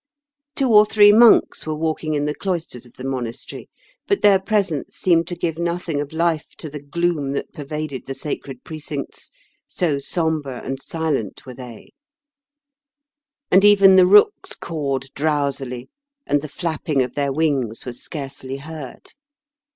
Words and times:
Two 0.55 0.69
or 0.73 0.83
three 0.83 1.11
monks 1.11 1.67
were 1.67 1.75
walking 1.75 2.15
in 2.15 2.25
the 2.25 2.33
cloisters 2.33 2.87
of 2.87 2.93
the 2.93 3.03
monastery, 3.07 3.69
but 4.07 4.21
their 4.21 4.39
presence 4.39 4.97
seemed 4.97 5.27
to 5.27 5.35
give 5.35 5.59
nothing 5.59 6.01
of 6.01 6.11
life 6.11 6.55
to 6.57 6.71
the 6.71 6.79
gloom 6.81 7.33
that 7.33 7.53
pervaded 7.53 8.07
the 8.07 8.15
sacred 8.15 8.63
precincts, 8.63 9.29
so 9.67 9.99
sombre 9.99 10.59
and 10.65 10.81
silent 10.81 11.45
were 11.45 11.53
they; 11.53 11.91
and 13.51 13.63
even 13.63 13.95
the 13.95 14.07
rooks 14.07 14.55
cawed 14.55 15.13
drowsily, 15.13 15.87
and 16.25 16.41
the 16.41 16.47
flapping 16.49 17.03
of 17.03 17.13
their 17.13 17.31
wings 17.31 17.85
was 17.85 18.01
scarcely 18.01 18.57
heard. 18.57 19.13